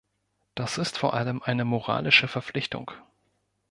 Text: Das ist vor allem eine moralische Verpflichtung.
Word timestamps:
Das 0.55 0.79
ist 0.79 0.97
vor 0.97 1.13
allem 1.13 1.43
eine 1.43 1.63
moralische 1.63 2.27
Verpflichtung. 2.27 2.89